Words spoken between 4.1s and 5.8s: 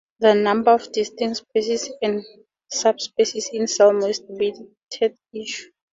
a debated issue.